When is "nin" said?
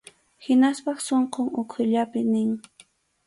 2.31-2.51